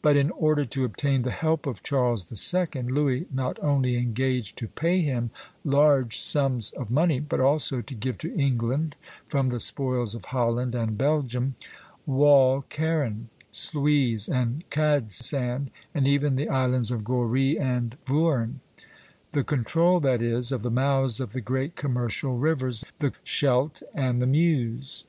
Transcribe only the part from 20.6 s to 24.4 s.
the mouths of the great commercial rivers the Scheldt and the